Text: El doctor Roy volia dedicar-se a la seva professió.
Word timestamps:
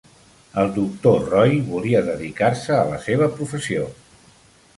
El 0.61 0.71
doctor 0.77 1.27
Roy 1.33 1.53
volia 1.67 2.01
dedicar-se 2.09 2.75
a 2.79 2.89
la 2.95 2.99
seva 3.05 3.29
professió. 3.37 3.87